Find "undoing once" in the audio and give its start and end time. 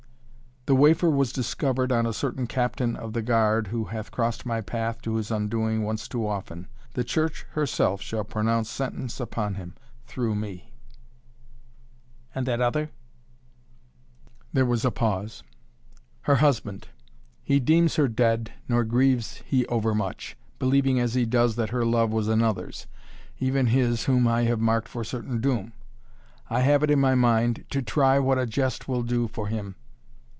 5.31-6.07